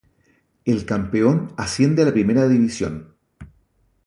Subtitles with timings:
[0.65, 3.13] El campeón asciende a la Primera División.